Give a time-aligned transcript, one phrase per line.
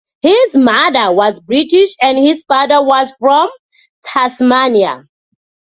[0.23, 3.51] His mother was British and his father was from
[4.03, 5.05] Tasmania.